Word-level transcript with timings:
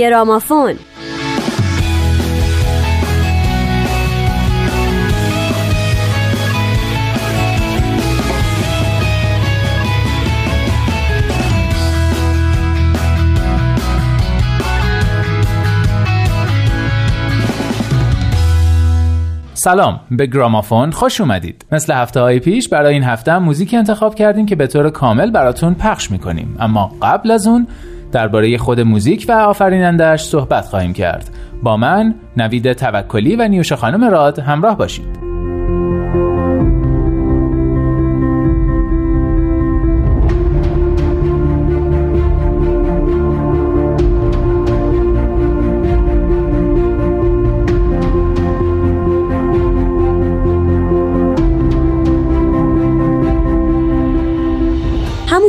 گرامافون. 0.00 0.74
سلام 19.54 20.00
به 20.10 20.26
گرامافون 20.26 20.90
خوش 20.90 21.20
اومدید. 21.20 21.64
مثل 21.72 21.92
هفته 21.92 22.20
های 22.20 22.38
پیش 22.38 22.68
برای 22.68 22.94
این 22.94 23.02
هفته 23.02 23.32
هم 23.32 23.42
موزیک 23.42 23.74
انتخاب 23.74 24.14
کردیم 24.14 24.46
که 24.46 24.56
به 24.56 24.66
طور 24.66 24.90
کامل 24.90 25.30
براتون 25.30 25.74
پخش 25.74 26.10
می‌کنیم. 26.10 26.56
اما 26.60 26.92
قبل 27.02 27.30
از 27.30 27.46
اون 27.46 27.66
درباره 28.12 28.58
خود 28.58 28.80
موزیک 28.80 29.26
و 29.28 29.32
آفرینندهش 29.32 30.24
صحبت 30.24 30.64
خواهیم 30.64 30.92
کرد. 30.92 31.30
با 31.62 31.76
من 31.76 32.14
نوید 32.36 32.72
توکلی 32.72 33.36
و 33.36 33.48
نیوش 33.48 33.72
خانم 33.72 34.04
راد 34.04 34.38
همراه 34.38 34.76
باشید. 34.76 35.29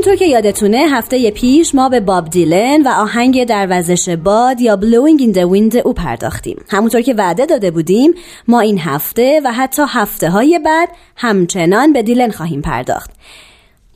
همونطور 0.01 0.27
که 0.27 0.33
یادتونه 0.33 0.77
هفته 0.77 1.31
پیش 1.31 1.75
ما 1.75 1.89
به 1.89 1.99
باب 1.99 2.29
دیلن 2.29 2.81
و 2.85 2.89
آهنگ 2.89 3.43
در 3.43 3.67
وزش 3.69 4.09
باد 4.09 4.61
یا 4.61 4.79
Blowing 4.81 5.21
in 5.21 5.35
the 5.35 5.41
Wind 5.41 5.75
او 5.75 5.93
پرداختیم. 5.93 6.57
همونطور 6.69 7.01
که 7.01 7.13
وعده 7.13 7.45
داده 7.45 7.71
بودیم 7.71 8.13
ما 8.47 8.59
این 8.59 8.79
هفته 8.79 9.41
و 9.45 9.53
حتی 9.53 9.81
هفته 9.87 10.29
های 10.29 10.59
بعد 10.65 10.89
همچنان 11.15 11.93
به 11.93 12.03
دیلن 12.03 12.31
خواهیم 12.31 12.61
پرداخت. 12.61 13.11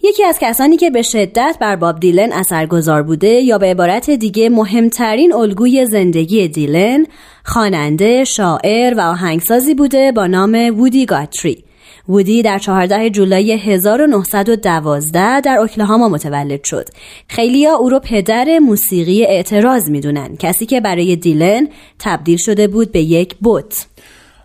یکی 0.04 0.24
از 0.24 0.40
کسانی 0.42 0.78
که 0.78 0.90
به 0.90 1.02
شدت 1.02 1.58
بر 1.62 1.76
باب 1.76 2.00
دیلن 2.00 2.34
اثرگذار 2.34 3.04
بوده 3.04 3.28
یا 3.28 3.58
به 3.58 3.66
عبارت 3.66 4.10
دیگه 4.10 4.50
مهمترین 4.50 5.34
الگوی 5.34 5.86
زندگی 5.86 6.48
دیلن 6.48 7.06
خواننده، 7.46 8.24
شاعر 8.24 8.94
و 8.98 9.02
آهنگسازی 9.02 9.74
بوده 9.76 10.12
با 10.12 10.28
نام 10.28 10.80
وودی 10.80 11.06
گاتری 11.06 11.65
وودی 12.10 12.42
در 12.42 12.58
14 12.58 13.10
جولای 13.10 13.52
1912 13.58 15.42
در 15.42 15.58
اوکلاهاما 15.58 16.10
متولد 16.10 16.64
شد. 16.64 16.90
خیلیا 17.28 17.76
او 17.76 17.90
رو 17.90 18.00
پدر 18.00 18.60
موسیقی 18.60 19.26
اعتراض 19.26 19.90
می‌دونن 19.90 20.36
کسی 20.40 20.66
که 20.66 20.82
برای 20.82 21.16
دیلن 21.16 21.68
تبدیل 22.00 22.38
شده 22.38 22.68
بود 22.68 22.92
به 22.92 23.02
یک 23.02 23.36
بت. 23.44 23.88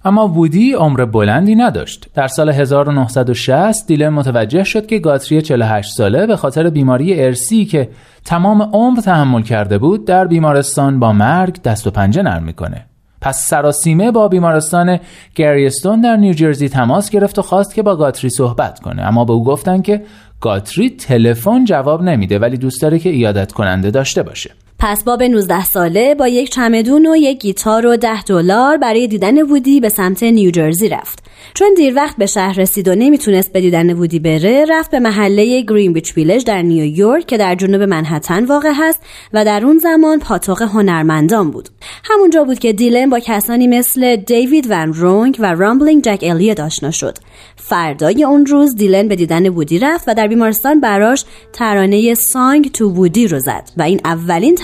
اما 0.05 0.29
وودی 0.29 0.73
عمر 0.73 1.05
بلندی 1.05 1.55
نداشت. 1.55 2.07
در 2.15 2.29
سال 2.29 2.49
1960 2.49 3.87
دیلن 3.87 4.09
متوجه 4.09 4.65
شد 4.65 4.87
که 4.87 4.99
گاتری 4.99 5.43
48 5.43 5.93
ساله 5.93 6.27
به 6.27 6.37
خاطر 6.37 6.71
بیماری 6.71 7.23
ارسی 7.25 7.65
که 7.65 7.89
تمام 8.25 8.63
عمر 8.63 9.01
تحمل 9.01 9.43
کرده 9.43 9.79
بود 9.79 10.05
در 10.05 10.27
بیمارستان 10.27 11.01
با 11.01 11.13
مرگ 11.13 11.63
دست 11.63 11.87
و 11.87 11.91
پنجه 11.91 12.23
نرم 12.23 12.43
می‌کنه. 12.43 12.90
پس 13.21 13.49
سراسیمه 13.49 14.11
با 14.11 14.29
بیمارستان 14.29 15.01
گریستون 15.35 16.01
در 16.01 16.17
نیوجرسی 16.17 16.69
تماس 16.69 17.11
گرفت 17.11 17.39
و 17.39 17.43
خواست 17.43 17.75
که 17.75 17.83
با 17.83 17.97
گاتری 17.97 18.31
صحبت 18.31 18.81
کنه. 18.81 19.03
اما 19.03 19.25
به 19.25 19.33
او 19.33 19.45
گفتن 19.45 19.83
که 19.83 20.03
گاتری 20.41 20.91
تلفن 20.91 21.65
جواب 21.65 22.03
نمیده 22.03 22.39
ولی 22.39 22.57
دوست 22.57 22.83
داره 22.83 22.99
که 22.99 23.09
ایادت 23.11 23.53
کننده 23.53 23.91
داشته 23.91 24.23
باشه. 24.23 24.51
پس 24.83 25.05
باب 25.05 25.23
19 25.23 25.65
ساله 25.65 26.15
با 26.15 26.29
یک 26.29 26.51
چمدون 26.51 27.07
و 27.07 27.17
یک 27.17 27.39
گیتار 27.39 27.87
و 27.87 27.97
10 27.97 28.23
دلار 28.23 28.77
برای 28.77 29.07
دیدن 29.07 29.43
وودی 29.43 29.81
به 29.81 29.89
سمت 29.89 30.23
نیوجرسی 30.23 30.89
رفت. 30.89 31.25
چون 31.55 31.75
دیر 31.77 31.97
وقت 31.97 32.17
به 32.17 32.27
شهر 32.27 32.61
رسید 32.61 32.89
و 32.89 32.95
نمی‌تونست 32.95 33.53
به 33.53 33.61
دیدن 33.61 33.93
وودی 33.93 34.19
بره، 34.19 34.65
رفت 34.69 34.91
به 34.91 34.99
محله 34.99 35.63
گرینویچ 35.63 36.17
ویلج 36.17 36.45
در 36.45 36.63
نیویورک 36.63 37.27
که 37.27 37.37
در 37.37 37.55
جنوب 37.55 37.83
منحتن 37.83 38.45
واقع 38.45 38.73
هست 38.75 39.03
و 39.33 39.45
در 39.45 39.65
اون 39.65 39.79
زمان 39.79 40.19
پاتوق 40.19 40.63
هنرمندان 40.63 41.51
بود. 41.51 41.69
همونجا 42.05 42.45
بود 42.45 42.59
که 42.59 42.73
دیلن 42.73 43.11
با 43.11 43.19
کسانی 43.19 43.67
مثل 43.67 44.17
دیوید 44.17 44.67
ون 44.71 44.93
رونک 44.93 45.37
و 45.39 45.55
رامبلینگ 45.55 46.03
جک 46.03 46.19
الیت 46.23 46.61
آشنا 46.61 46.91
شد. 46.91 47.19
فردای 47.57 48.25
اون 48.25 48.47
روز 48.47 48.75
دیلن 48.75 49.09
به 49.09 49.17
دیدن 49.17 49.49
وودی 49.49 49.79
رفت 49.79 50.09
و 50.09 50.15
در 50.15 50.27
بیمارستان 50.27 50.81
براش 50.81 51.25
ترانه 51.53 52.15
Song 52.15 52.73
to 52.73 52.89
Woody 52.89 53.29
رو 53.29 53.39
زد 53.39 53.71
و 53.77 53.83
این 53.83 54.01
اولین 54.05 54.55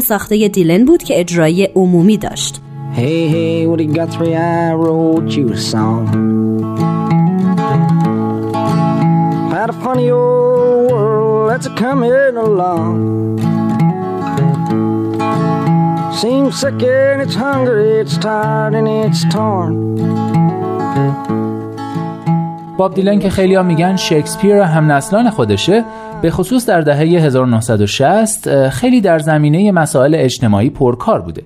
ساخته 0.00 0.48
دیلن 0.48 0.84
بود 0.84 1.02
که 1.02 1.20
اجرای 1.20 1.68
عمومی 1.74 2.16
داشت 2.18 2.60
Hey, 2.96 3.28
hey, 3.34 3.66
Woody 3.66 3.86
Guthrie, 3.86 4.36
I 4.36 4.72
wrote 4.72 5.30
you 5.36 5.46
a 5.52 5.56
song 5.72 6.04
Had 9.54 9.68
a 9.74 9.76
funny 9.84 10.08
old 10.10 10.92
world 10.92 11.50
that's 11.50 11.66
a 11.66 11.74
coming 11.84 12.36
along 12.46 12.96
Seems 16.20 16.52
sick 16.60 16.80
and 16.82 17.18
it's 17.24 17.36
hungry, 17.46 17.88
it's 18.02 18.16
tired 18.16 18.74
and 18.78 18.88
it's 18.88 19.22
torn 19.34 19.74
باب 22.76 22.94
دیلن 22.94 23.18
که 23.18 23.30
خیلی 23.30 23.54
ها 23.54 23.62
میگن 23.62 23.96
شکسپیر 23.96 24.56
هم 24.56 24.92
نسلان 24.92 25.30
خودشه 25.30 25.84
به 26.24 26.30
خصوص 26.30 26.66
در 26.66 26.80
دهه 26.80 26.98
1960 26.98 28.68
خیلی 28.68 29.00
در 29.00 29.18
زمینه 29.18 29.72
مسائل 29.72 30.14
اجتماعی 30.14 30.70
پرکار 30.70 31.20
بوده 31.20 31.42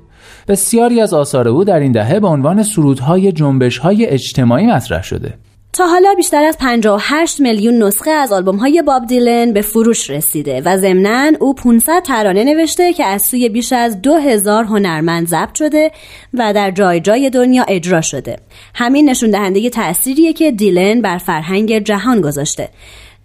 بسیاری 0.48 1.00
از 1.00 1.14
آثار 1.14 1.48
او 1.48 1.64
در 1.64 1.80
این 1.80 1.92
دهه 1.92 2.20
به 2.20 2.26
عنوان 2.26 2.62
سرودهای 2.62 3.32
جنبشهای 3.32 4.06
اجتماعی 4.06 4.66
مطرح 4.66 5.02
شده 5.02 5.34
تا 5.72 5.86
حالا 5.86 6.14
بیشتر 6.14 6.44
از 6.44 6.58
58 6.58 7.40
میلیون 7.40 7.82
نسخه 7.82 8.10
از 8.10 8.32
آلبوم 8.32 8.56
های 8.56 8.82
باب 8.82 9.06
دیلن 9.06 9.52
به 9.52 9.62
فروش 9.62 10.10
رسیده 10.10 10.62
و 10.64 10.76
ضمناً 10.76 11.32
او 11.40 11.54
500 11.54 12.02
ترانه 12.02 12.44
نوشته 12.44 12.92
که 12.92 13.04
از 13.04 13.22
سوی 13.30 13.48
بیش 13.48 13.72
از 13.72 14.02
2000 14.02 14.64
هنرمند 14.64 15.26
ضبط 15.26 15.54
شده 15.54 15.90
و 16.34 16.52
در 16.52 16.70
جای 16.70 17.00
جای 17.00 17.30
دنیا 17.30 17.64
اجرا 17.68 18.00
شده. 18.00 18.36
همین 18.74 19.10
نشون 19.10 19.30
دهنده 19.30 19.70
تأثیریه 19.70 20.32
که 20.32 20.52
دیلن 20.52 21.00
بر 21.00 21.18
فرهنگ 21.18 21.78
جهان 21.78 22.20
گذاشته. 22.20 22.68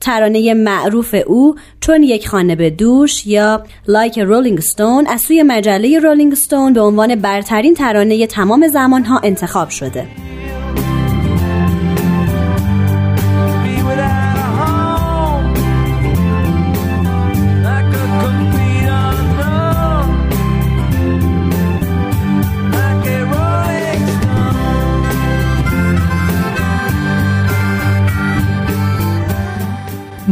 ترانه 0.02 0.54
معروف 0.54 1.16
او 1.28 1.56
چون 1.80 2.04
یک 2.04 2.28
خانه 2.28 2.56
به 2.56 2.70
دوش 2.70 3.28
یا 3.28 3.64
Like 3.88 4.20
a 4.20 4.25
Rolling 4.25 4.60
Stone 4.60 5.08
از 5.08 5.22
سوی 5.22 5.44
مجله 5.44 6.00
Rolling 6.00 6.34
Stone 6.34 6.74
به 6.74 6.82
عنوان 6.82 7.16
برترین 7.16 7.74
ترانه 7.74 8.28
تمام 8.28 8.68
زمانها 8.68 9.20
انتخاب 9.24 9.70
شده. 9.70 10.33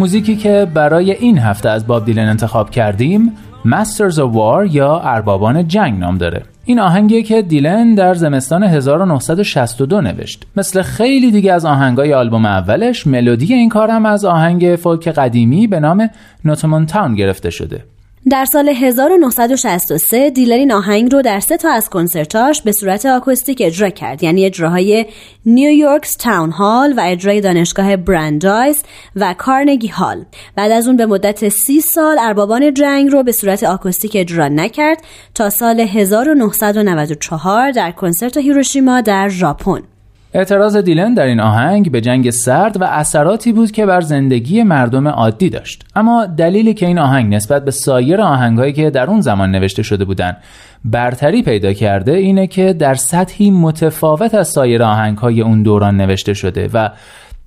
موزیکی 0.02 0.36
که 0.36 0.68
برای 0.74 1.12
این 1.12 1.38
هفته 1.38 1.70
از 1.70 1.88
باب 1.88 2.06
دیلن 2.06 2.30
انتخاب 2.30 2.70
کردیم 2.70 3.32
Masters 3.66 4.16
of 4.16 4.34
War 4.34 4.74
یا 4.76 5.00
اربابان 5.00 5.68
جنگ 5.68 6.00
نام 6.00 6.18
داره. 6.18 6.44
این 6.66 6.80
آهنگی 6.80 7.24
که 7.24 7.42
دیلن 7.42 7.96
در 7.96 8.14
زمستان 8.14 8.64
1962 8.64 10.02
نوشت. 10.02 10.44
مثل 10.56 10.82
خیلی 10.82 11.32
دیگه 11.32 11.54
از 11.54 11.66
آهنگای 11.66 12.14
آلبوم 12.14 12.46
اولش 12.46 13.08
ملودی 13.08 13.54
این 13.54 13.70
کار 13.70 13.90
هم 13.90 14.06
از 14.06 14.26
آهنگ 14.26 14.76
فولک 14.76 15.08
قدیمی 15.08 15.68
به 15.68 15.80
نام 15.80 16.10
نوتمون 16.46 16.86
تاون 16.86 17.16
گرفته 17.16 17.50
شده. 17.50 17.84
در 18.30 18.46
سال 18.46 18.70
1963 18.70 20.30
دیلر 20.30 20.54
این 20.54 20.72
آهنگ 20.72 21.14
رو 21.14 21.22
در 21.22 21.40
سه 21.40 21.58
تا 21.58 21.72
از 21.72 21.90
کنسرتاش 21.90 22.62
به 22.62 22.72
صورت 22.72 23.06
آکوستیک 23.06 23.62
اجرا 23.66 23.90
کرد. 23.90 24.24
یعنی 24.24 24.46
اجراهای 24.46 25.06
نیویورکس 25.46 26.16
تاون 26.16 26.52
هال 26.52 26.94
و 26.94 27.02
اجرای 27.06 27.42
دانشگاه 27.42 27.98
برندایس 27.98 28.84
و 29.16 29.36
کارنگی 29.38 29.88
هال. 29.88 30.26
بعد 30.56 30.72
از 30.72 30.88
اون 30.88 30.98
به 30.98 31.06
مدت 31.06 31.50
سی 31.50 31.82
سال 31.82 32.20
اربابان 32.20 32.74
جنگ 32.74 33.12
رو 33.12 33.24
به 33.24 33.32
صورت 33.32 33.64
آکوستیک 33.64 34.12
اجرا 34.16 34.48
نکرد 34.48 35.02
تا 35.36 35.50
سال 35.50 35.80
1994 35.80 37.72
در 37.72 37.92
کنسرت 37.92 38.38
هیروشیما 38.38 39.02
در 39.02 39.30
ژاپن. 39.30 39.82
اعتراض 40.34 40.78
دیلن 40.78 41.14
در 41.14 41.26
این 41.26 41.40
آهنگ 41.40 41.92
به 41.92 42.02
جنگ 42.02 42.30
سرد 42.30 42.82
و 42.82 42.84
اثراتی 42.84 43.54
بود 43.54 43.72
که 43.72 43.86
بر 43.86 44.02
زندگی 44.02 44.64
مردم 44.64 45.08
عادی 45.08 45.50
داشت. 45.50 45.84
اما 45.96 46.26
دلیلی 46.26 46.74
که 46.74 46.86
این 46.86 47.00
آهنگ 47.00 47.34
نسبت 47.36 47.66
به 47.66 47.72
سایر 47.72 48.22
آهنگهایی 48.22 48.74
که 48.74 48.90
در 48.90 49.10
اون 49.10 49.22
زمان 49.22 49.52
نوشته 49.52 49.84
شده 49.84 50.06
بودند 50.06 50.38
برتری 50.86 51.44
پیدا 51.44 51.74
کرده 51.74 52.12
اینه 52.12 52.48
که 52.48 52.74
در 52.74 52.96
سطحی 52.96 53.52
متفاوت 53.52 54.36
از 54.36 54.48
سایر 54.48 54.84
آهنگهای 54.84 55.42
اون 55.42 55.64
دوران 55.64 55.98
نوشته 55.98 56.34
شده 56.34 56.70
و 56.74 56.90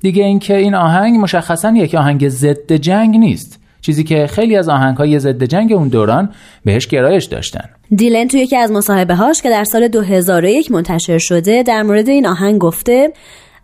دیگه 0.00 0.24
اینکه 0.24 0.56
این 0.56 0.74
آهنگ 0.74 1.20
مشخصا 1.20 1.70
یک 1.70 1.94
آهنگ 1.94 2.28
ضد 2.28 2.72
جنگ 2.72 3.16
نیست. 3.16 3.63
چیزی 3.84 4.04
که 4.04 4.26
خیلی 4.26 4.56
از 4.56 4.68
آهنگهای 4.68 5.18
ضد 5.18 5.44
جنگ 5.44 5.72
اون 5.72 5.88
دوران 5.88 6.30
بهش 6.64 6.86
گرایش 6.86 7.24
داشتن. 7.24 7.64
دیلن 7.96 8.28
توی 8.28 8.40
یکی 8.40 8.56
از 8.56 8.72
مصاحبه 8.72 9.14
هاش 9.14 9.42
که 9.42 9.50
در 9.50 9.64
سال 9.64 9.88
2001 9.88 10.72
منتشر 10.72 11.18
شده 11.18 11.62
در 11.62 11.82
مورد 11.82 12.08
این 12.08 12.26
آهنگ 12.26 12.58
گفته 12.58 13.12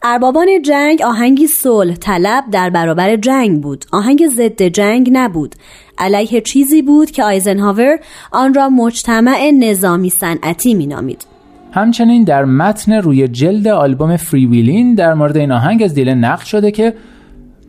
اربابان 0.03 0.47
جنگ 0.63 1.03
آهنگی 1.03 1.47
صلح 1.47 1.95
طلب 1.95 2.45
در 2.53 2.71
برابر 2.71 3.17
جنگ 3.17 3.63
بود. 3.63 3.85
آهنگ 3.93 4.27
ضد 4.27 4.63
جنگ 4.63 5.11
نبود. 5.13 5.55
علیه 5.99 6.41
چیزی 6.41 6.83
بود 6.83 7.11
که 7.11 7.25
آیزنهاور 7.25 7.99
آن 8.33 8.55
را 8.55 8.69
مجتمع 8.69 9.51
نظامی 9.51 10.11
صنعتی 10.11 10.75
مینامید. 10.75 11.25
همچنین 11.73 12.25
در 12.25 12.45
متن 12.45 12.93
روی 12.93 13.29
جلد 13.29 13.69
آلبوم 13.69 14.17
فری 14.17 14.47
ویلین 14.47 14.95
در 14.95 15.15
مورد 15.15 15.37
این 15.37 15.53
آهنگ 15.53 15.83
از 15.83 15.95
دیلن 15.95 16.25
نقل 16.25 16.45
شده 16.45 16.71
که 16.71 16.95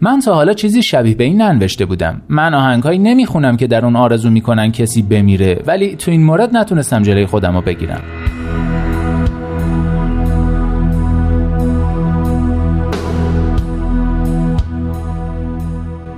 من 0.03 0.19
تا 0.19 0.33
حالا 0.33 0.53
چیزی 0.53 0.83
شبیه 0.83 1.15
به 1.15 1.23
این 1.23 1.41
ننوشته 1.41 1.85
بودم. 1.85 2.21
من 2.29 2.53
آهنگهایی 2.53 2.99
نمی‌خونم 2.99 3.57
که 3.57 3.67
در 3.67 3.85
اون 3.85 3.95
آرزو 3.95 4.29
می‌کنن 4.29 4.71
کسی 4.71 5.01
بمیره 5.01 5.63
ولی 5.67 5.95
تو 5.95 6.11
این 6.11 6.23
مورد 6.23 6.57
نتونستم 6.57 7.01
جلوی 7.01 7.25
خودم 7.25 7.55
رو 7.55 7.61
بگیرم. 7.61 8.01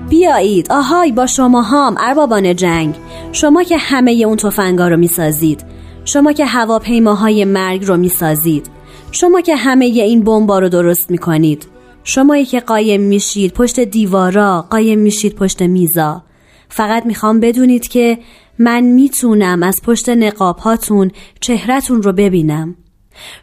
بیایید. 0.09 0.67
آهای 0.71 1.11
با 1.11 1.25
شما 1.25 1.61
هم 1.61 1.95
اربابان 1.99 2.55
جنگ. 2.55 2.95
شما 3.31 3.63
که 3.63 3.77
همه 3.77 4.11
اون 4.11 4.37
تفنگا 4.37 4.87
رو 4.87 4.97
می‌سازید. 4.97 5.65
شما 6.05 6.31
که 6.31 6.45
هواپیماهای 6.45 7.45
مرگ 7.45 7.85
رو 7.85 7.97
می‌سازید. 7.97 8.69
شما 9.11 9.41
که 9.41 9.55
همه 9.55 9.85
این 9.85 10.23
بمبا 10.23 10.59
رو 10.59 10.69
درست 10.69 11.11
می‌کنید. 11.11 11.72
شمایی 12.03 12.45
که 12.45 12.59
قایم 12.59 13.01
میشید 13.01 13.53
پشت 13.53 13.79
دیوارا 13.79 14.67
قایم 14.69 14.99
میشید 14.99 15.35
پشت 15.35 15.61
میزا. 15.61 16.23
فقط 16.69 17.05
می‌خوام 17.05 17.39
بدونید 17.39 17.87
که 17.87 18.19
من 18.59 18.81
می‌تونم 18.81 19.63
از 19.63 19.79
پشت 19.83 20.09
نقاب 20.09 20.57
هاتون 20.57 21.11
چهرتون 21.39 22.03
رو 22.03 22.11
ببینم. 22.11 22.75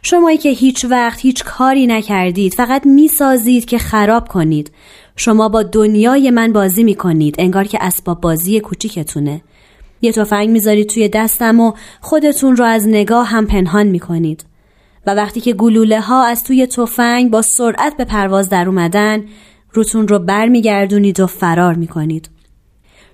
شمایی 0.01 0.37
که 0.37 0.49
هیچ 0.49 0.85
وقت 0.85 1.19
هیچ 1.19 1.43
کاری 1.43 1.87
نکردید 1.87 2.53
فقط 2.53 2.85
می‌سازید 2.85 3.65
که 3.65 3.77
خراب 3.77 4.27
کنید. 4.27 4.71
شما 5.15 5.49
با 5.49 5.63
دنیای 5.63 6.31
من 6.31 6.53
بازی 6.53 6.83
می‌کنید 6.83 7.35
انگار 7.39 7.63
که 7.63 7.77
اسباب 7.81 8.21
بازی 8.21 8.59
کوچیکتونه. 8.59 9.41
یه 10.01 10.11
تفنگ 10.11 10.49
می‌ذارید 10.49 10.89
توی 10.89 11.09
دستم 11.09 11.59
و 11.59 11.73
خودتون 12.01 12.55
رو 12.55 12.65
از 12.65 12.87
نگاه 12.87 13.27
هم 13.27 13.45
پنهان 13.45 13.87
می‌کنید. 13.87 14.45
و 15.07 15.13
وقتی 15.15 15.41
که 15.41 15.53
گلوله 15.53 16.01
ها 16.01 16.25
از 16.25 16.43
توی 16.43 16.67
تفنگ 16.67 17.31
با 17.31 17.41
سرعت 17.41 17.97
به 17.97 18.05
پرواز 18.05 18.49
در 18.49 18.67
اومدن 18.67 19.23
روتون 19.73 20.07
رو 20.07 20.19
برمیگردونید 20.19 21.19
و 21.19 21.27
فرار 21.27 21.73
می‌کنید. 21.73 22.29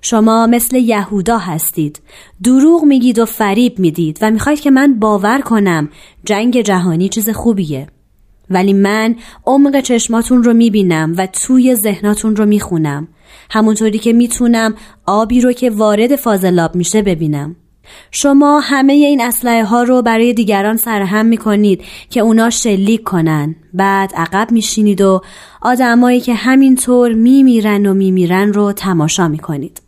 شما 0.02 0.46
مثل 0.46 0.76
یهودا 0.76 1.38
هستید. 1.38 2.00
دروغ 2.44 2.84
میگید 2.84 3.18
و 3.18 3.24
فریب 3.24 3.78
می‌دید 3.78 4.18
و 4.22 4.30
می‌خواید 4.30 4.60
که 4.60 4.70
من 4.70 4.98
باور 4.98 5.40
کنم 5.40 5.88
جنگ 6.24 6.60
جهانی 6.60 7.08
چیز 7.08 7.30
خوبیه. 7.30 7.86
ولی 8.50 8.72
من 8.72 9.16
عمق 9.46 9.80
چشماتون 9.80 10.42
رو 10.42 10.54
می‌بینم 10.54 11.14
و 11.16 11.26
توی 11.26 11.74
ذهناتون 11.74 12.36
رو 12.36 12.46
می‌خونم. 12.46 13.08
همونطوری 13.50 13.98
که 13.98 14.12
می‌تونم 14.12 14.74
آبی 15.06 15.40
رو 15.40 15.52
که 15.52 15.70
وارد 15.70 16.16
فاضلاب 16.16 16.74
میشه 16.74 17.02
ببینم. 17.02 17.56
شما 18.10 18.60
همه 18.60 18.92
این 18.92 19.20
اسلحه 19.20 19.64
ها 19.64 19.82
رو 19.82 20.02
برای 20.02 20.34
دیگران 20.34 20.76
سرهم 20.76 21.26
می‌کنید 21.26 21.84
که 22.10 22.20
اونا 22.20 22.50
شلیک 22.50 23.02
کنن. 23.02 23.56
بعد 23.74 24.12
عقب 24.16 24.48
میشینید 24.50 25.00
و 25.00 25.20
آدمایی 25.62 26.20
که 26.20 26.34
همینطور 26.34 27.12
میمیرن 27.12 27.86
و 27.86 27.94
میمیرن 27.94 28.52
رو 28.52 28.72
تماشا 28.72 29.28
می‌کنید. 29.28 29.82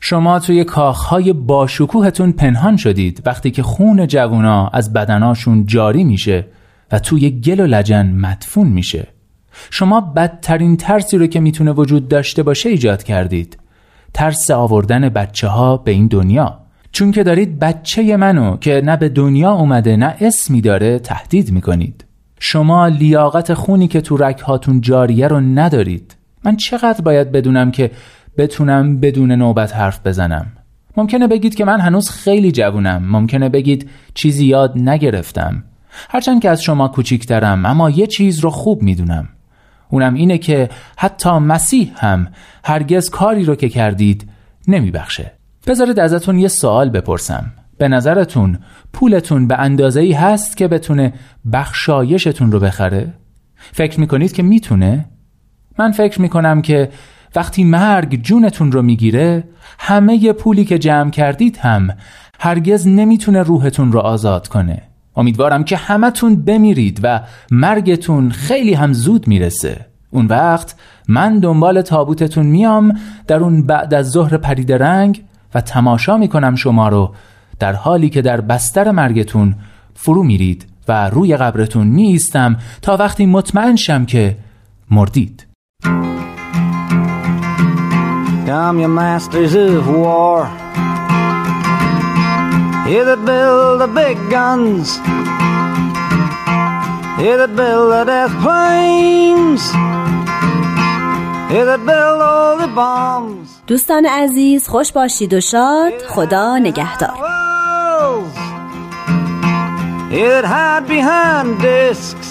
شما 0.00 0.38
توی 0.38 0.64
کاخهای 0.64 1.32
باشکوهتون 1.32 2.32
پنهان 2.32 2.76
شدید 2.76 3.22
وقتی 3.26 3.50
که 3.50 3.62
خون 3.62 4.06
جوونا 4.06 4.68
از 4.68 4.92
بدناشون 4.92 5.66
جاری 5.66 6.04
میشه 6.04 6.46
و 6.92 6.98
توی 6.98 7.30
گل 7.30 7.60
و 7.60 7.66
لجن 7.66 8.06
مدفون 8.06 8.68
میشه. 8.68 9.06
شما 9.70 10.00
بدترین 10.00 10.76
ترسی 10.76 11.18
رو 11.18 11.26
که 11.26 11.40
می‌تونه 11.40 11.72
وجود 11.72 12.08
داشته 12.08 12.42
باشه 12.42 12.68
ایجاد 12.68 13.02
کردید. 13.02 13.58
ترس 14.14 14.50
آوردن 14.50 15.08
بچه 15.08 15.48
ها 15.48 15.76
به 15.76 15.90
این 15.90 16.06
دنیا. 16.06 16.58
چون 16.92 17.12
که 17.12 17.22
دارید 17.22 17.58
بچه 17.58 18.16
منو 18.16 18.56
که 18.56 18.82
نه 18.84 18.96
به 18.96 19.08
دنیا 19.08 19.52
اومده 19.52 19.96
نه 19.96 20.14
اسمی 20.20 20.60
داره 20.60 20.98
تهدید 20.98 21.52
می‌کنید. 21.52 22.04
شما 22.40 22.88
لیاقت 22.88 23.54
خونی 23.54 23.88
که 23.88 24.00
تو 24.00 24.16
رکهاتون 24.16 24.80
جاریه 24.80 25.28
رو 25.28 25.40
ندارید. 25.40 26.16
من 26.44 26.56
چقدر 26.56 27.00
باید 27.00 27.32
بدونم 27.32 27.70
که 27.70 27.90
بتونم 28.38 29.00
بدون 29.00 29.32
نوبت 29.32 29.76
حرف 29.76 30.06
بزنم؟ 30.06 30.46
ممکنه 30.96 31.28
بگید 31.28 31.54
که 31.54 31.64
من 31.64 31.80
هنوز 31.80 32.10
خیلی 32.10 32.52
جوونم. 32.52 33.04
ممکنه 33.10 33.48
بگید 33.48 33.90
چیزی 34.14 34.46
یاد 34.46 34.72
نگرفتم. 34.78 35.64
هرچند 36.08 36.42
که 36.42 36.50
از 36.50 36.62
شما 36.62 36.88
کوچیکترم 36.88 37.66
اما 37.66 37.90
یه 37.90 38.06
چیز 38.06 38.38
رو 38.38 38.50
خوب 38.50 38.82
می‌دونم. 38.82 39.28
اونم 39.90 40.14
اینه 40.14 40.38
که 40.38 40.70
حتی 40.96 41.30
مسیح 41.30 41.92
هم 41.96 42.28
هرگز 42.64 43.10
کاری 43.10 43.44
رو 43.44 43.54
که 43.54 43.68
کردید 43.68 44.30
نمیبخشه 44.68 45.32
بذارید 45.66 46.00
ازتون 46.00 46.38
یه 46.38 46.48
سوال 46.48 46.90
بپرسم 46.90 47.52
به 47.78 47.88
نظرتون 47.88 48.58
پولتون 48.92 49.48
به 49.48 49.58
اندازه 49.58 50.00
ای 50.00 50.12
هست 50.12 50.56
که 50.56 50.68
بتونه 50.68 51.12
بخشایشتون 51.52 52.52
رو 52.52 52.60
بخره؟ 52.60 53.14
فکر 53.54 54.00
می‌کنید 54.00 54.32
که 54.32 54.42
می‌تونه؟ 54.42 55.04
من 55.78 55.92
فکر 55.92 56.20
می‌کنم 56.20 56.62
که 56.62 56.90
وقتی 57.36 57.64
مرگ 57.64 58.22
جونتون 58.22 58.72
رو 58.72 58.82
می‌گیره 58.82 59.44
همه 59.78 60.32
پولی 60.32 60.64
که 60.64 60.78
جمع 60.78 61.10
کردید 61.10 61.56
هم 61.56 61.90
هرگز 62.40 62.86
نمی‌تونه 62.86 63.42
روحتون 63.42 63.92
رو 63.92 64.00
آزاد 64.00 64.48
کنه 64.48 64.82
امیدوارم 65.20 65.64
که 65.64 65.76
همتون 65.76 66.36
بمیرید 66.36 67.00
و 67.02 67.20
مرگتون 67.50 68.30
خیلی 68.30 68.74
هم 68.74 68.92
زود 68.92 69.28
می‌رسه. 69.28 69.86
اون 70.10 70.26
وقت 70.26 70.74
من 71.08 71.38
دنبال 71.38 71.82
تابوتتون 71.82 72.46
میام 72.46 72.94
در 73.26 73.36
اون 73.36 73.66
بعد 73.66 73.94
از 73.94 74.10
ظهر 74.10 74.36
پرید 74.36 74.72
رنگ 74.72 75.22
و 75.54 75.60
تماشا 75.60 76.16
می‌کنم 76.16 76.54
شما 76.54 76.88
رو. 76.88 77.14
در 77.58 77.72
حالی 77.72 78.10
که 78.10 78.22
در 78.22 78.40
بستر 78.40 78.90
مرگتون 78.90 79.54
فرو 79.94 80.22
میرید 80.22 80.66
و 80.88 81.10
روی 81.10 81.36
قبرتون 81.36 81.86
میایستم 81.86 82.56
تا 82.82 82.96
وقتی 82.96 83.26
مطمئن 83.26 83.76
شم 83.76 84.04
که 84.04 84.36
مردید. 84.90 85.46
Come, 88.46 88.80
masters 88.98 89.54
of 89.54 89.86
war. 89.86 90.59
Here 92.89 93.05
that 93.05 93.21
build 93.25 93.81
the 93.81 93.87
big 94.01 94.17
guns. 94.29 94.97
Here 97.21 97.37
that 97.41 97.55
build 97.55 97.87
the 97.93 98.03
death 98.11 98.35
planes. 98.43 99.63
Here 101.51 101.65
that 101.65 101.81
build 101.85 102.19
all 102.21 102.57
the 102.57 102.67
bombs. 102.67 103.61
دوستان 103.67 104.05
عزیز 104.05 104.67
خوش 104.67 104.91
باشید 104.91 105.33
و 105.33 105.41
شاد 105.41 105.93
خدا 106.09 106.57
نگهدار 106.57 107.15
Here 110.11 110.29
that 110.41 110.45
hide 110.45 110.87
behind 110.87 111.59
discs. 111.61 112.29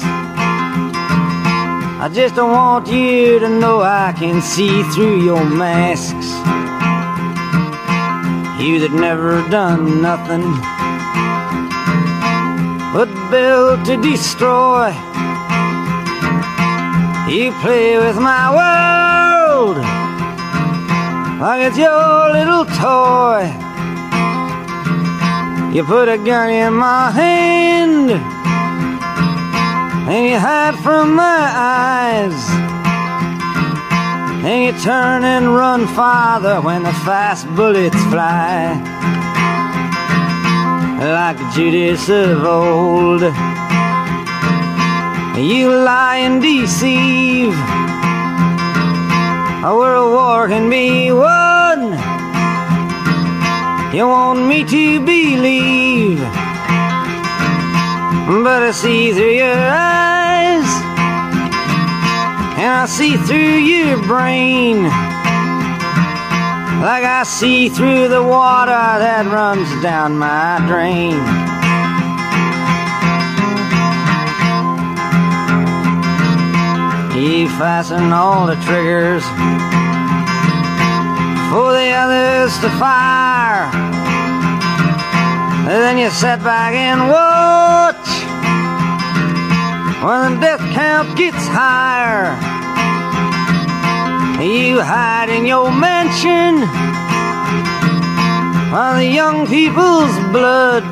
I 2.04 2.08
just 2.08 2.34
don't 2.34 2.52
want 2.52 2.86
you 2.88 3.38
to 3.40 3.48
know 3.48 3.82
I 3.82 4.14
can 4.20 4.40
see 4.40 4.82
through 4.92 5.24
your 5.24 5.44
masks. 5.44 6.37
you 8.59 8.77
that 8.81 8.91
never 8.91 9.41
done 9.49 10.01
nothing 10.01 10.43
but 12.93 13.07
build 13.31 13.85
to 13.85 13.95
destroy. 13.95 14.89
You 17.29 17.53
play 17.63 17.97
with 17.97 18.17
my 18.17 18.51
world 18.51 19.77
like 21.39 21.67
it's 21.67 21.77
your 21.77 22.33
little 22.33 22.65
toy. 22.65 23.47
You 25.73 25.85
put 25.85 26.09
a 26.09 26.17
gun 26.17 26.49
in 26.49 26.73
my 26.73 27.11
hand 27.11 28.11
and 30.09 30.27
you 30.27 30.37
hide 30.37 30.75
from 30.83 31.15
my 31.15 31.51
eyes. 31.55 32.68
And 34.49 34.65
you 34.65 34.81
turn 34.81 35.23
and 35.23 35.55
run 35.55 35.85
farther 35.85 36.59
when 36.59 36.81
the 36.81 36.91
fast 37.05 37.45
bullets 37.55 38.01
fly. 38.05 38.73
Like 40.99 41.37
Judas 41.53 42.09
of 42.09 42.43
old, 42.43 43.21
you 45.37 45.67
lie 45.69 46.21
and 46.25 46.41
deceive. 46.41 47.53
A 49.69 49.71
world 49.79 50.13
war 50.13 50.47
can 50.47 50.67
be 50.67 51.11
won. 51.11 51.79
You 53.93 54.07
want 54.07 54.47
me 54.47 54.63
to 54.63 55.05
believe 55.05 56.19
but 58.29 58.61
I 58.61 58.71
see 58.71 59.11
through 59.11 59.31
your 59.31 59.57
eyes, 59.57 60.08
and 62.59 62.67
I 62.67 62.85
see 62.87 63.15
through 63.15 63.59
your 63.71 64.03
brain. 64.03 64.83
like 66.83 67.05
I 67.05 67.23
see 67.23 67.69
through 67.69 68.09
the 68.09 68.21
water 68.21 68.71
that 68.71 69.25
runs 69.31 69.69
down 69.81 70.17
my 70.17 70.59
drain. 70.67 71.15
He 77.15 77.47
fastened 77.47 78.13
all 78.13 78.45
the 78.45 78.55
triggers 78.67 79.23
for 81.49 81.71
the 81.71 81.89
others 81.95 82.51
to 82.59 82.69
fire. 82.75 83.71
And 85.63 85.79
then 85.83 85.97
you 85.97 86.09
sit 86.09 86.43
back 86.43 86.73
and 86.75 87.07
watch 87.07 88.07
when 90.03 90.35
the 90.35 90.39
death 90.41 90.73
count 90.73 91.17
gets 91.17 91.47
higher. 91.47 92.48
You 94.49 94.81
hide 94.81 95.29
in 95.29 95.45
your 95.45 95.69
mansion 95.69 96.65
while 98.73 98.95
the 98.95 99.05
young 99.05 99.45
people's 99.45 100.15
blood 100.33 100.89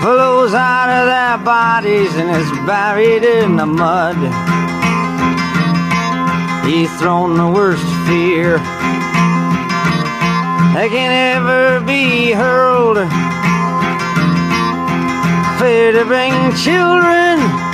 flows 0.00 0.54
out 0.54 0.88
of 0.88 1.06
their 1.10 1.38
bodies 1.44 2.14
and 2.14 2.30
is 2.30 2.48
buried 2.64 3.24
in 3.24 3.56
the 3.56 3.66
mud. 3.66 4.14
He's 6.64 6.96
thrown 7.00 7.36
the 7.36 7.50
worst 7.50 7.82
fear 8.06 8.58
that 10.74 10.90
can 10.92 11.10
ever 11.34 11.84
be 11.84 12.30
hurled. 12.30 12.98
Fear 15.58 15.90
to 15.98 16.04
bring 16.04 16.54
children 16.54 17.71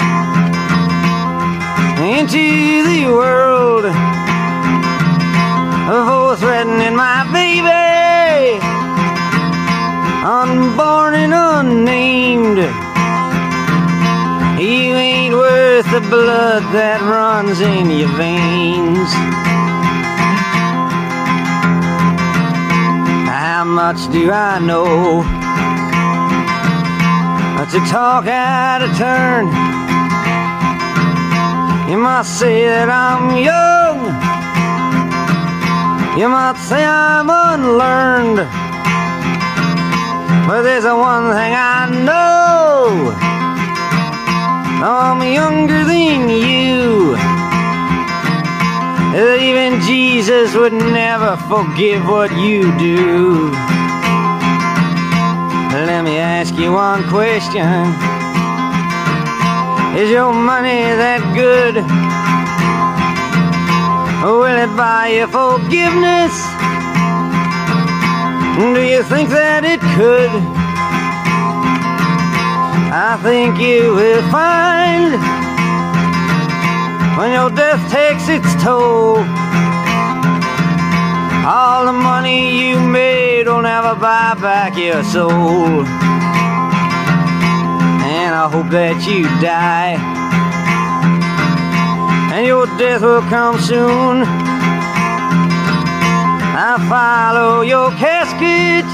into 2.03 2.85
the 2.85 3.07
world. 3.07 3.85
For 5.89 6.37
threatening 6.37 6.95
my 6.95 7.25
baby, 7.33 8.61
unborn 10.25 11.15
and 11.15 11.35
unnamed. 11.35 12.59
You 14.61 14.95
ain't 14.95 15.35
worth 15.35 15.91
the 15.91 16.01
blood 16.09 16.63
that 16.73 17.01
runs 17.01 17.61
in 17.61 17.91
your 17.91 18.09
veins. 18.17 19.11
How 23.29 23.65
much 23.65 24.11
do 24.13 24.31
I 24.31 24.59
know? 24.59 25.25
To 27.69 27.81
talk 27.81 28.27
out 28.27 28.81
of 28.81 28.97
turn. 28.97 29.47
You 31.89 31.97
might 31.97 32.27
say 32.27 32.67
that 32.67 32.91
I'm 32.91 33.33
young. 33.41 33.99
You 36.21 36.29
might 36.29 36.59
say 36.59 36.85
I'm 36.85 37.31
unlearned. 37.31 38.45
But 40.47 40.63
there's 40.63 40.85
one 40.85 41.33
thing 41.33 41.55
I 41.57 41.89
know. 42.05 43.17
I'm 44.85 45.23
younger 45.33 45.83
than 45.85 46.29
you. 46.29 47.17
Even 49.17 49.81
Jesus 49.81 50.55
would 50.55 50.75
never 50.75 51.39
forgive 51.49 52.07
what 52.07 52.31
you 52.37 52.77
do. 52.77 53.51
Let 55.89 56.05
me 56.05 56.19
ask 56.19 56.55
you 56.55 56.73
one 56.73 57.03
question. 57.09 58.18
Is 59.99 60.11
your 60.11 60.33
money 60.33 60.79
that 61.03 61.19
good? 61.35 61.75
Will 64.23 64.47
it 64.47 64.71
buy 64.77 65.09
you 65.09 65.27
forgiveness? 65.27 66.31
Do 68.63 68.79
you 68.79 69.03
think 69.03 69.29
that 69.31 69.67
it 69.67 69.83
could? 69.99 70.31
I 72.95 73.19
think 73.27 73.59
you 73.59 73.99
will 73.99 74.23
find 74.31 75.19
when 77.19 77.33
your 77.35 77.51
death 77.51 77.83
takes 77.91 78.29
its 78.29 78.55
toll. 78.63 79.19
All 81.43 81.87
the 81.87 81.93
money 81.93 82.71
you 82.71 82.79
made 82.79 83.49
will 83.49 83.63
never 83.63 83.97
buy 83.97 84.39
back 84.39 84.79
your 84.79 85.03
soul. 85.03 85.98
And 88.29 88.37
I 88.37 88.47
hope 88.47 88.69
that 88.69 89.01
you 89.09 89.25
die. 89.41 89.97
And 92.29 92.47
your 92.47 92.67
death 92.77 93.01
will 93.01 93.23
come 93.23 93.59
soon. 93.59 94.21
I 96.53 96.77
follow 96.93 97.63
your 97.63 97.89
casket 97.97 98.85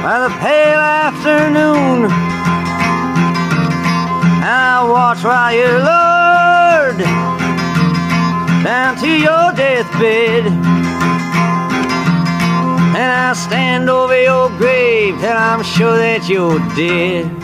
by 0.00 0.24
the 0.24 0.32
pale 0.40 0.80
afternoon. 0.80 2.08
I 4.40 4.80
watch 4.88 5.22
while 5.22 5.52
you're 5.52 5.84
lowered 5.84 7.04
down 8.64 8.96
to 9.02 9.10
your 9.20 9.52
deathbed. 9.52 10.73
And 12.96 13.10
I 13.10 13.32
stand 13.32 13.90
over 13.90 14.20
your 14.20 14.48
grave 14.50 15.18
till 15.18 15.32
I'm 15.32 15.64
sure 15.64 15.96
that 15.96 16.28
you're 16.28 16.60
dead. 16.76 17.43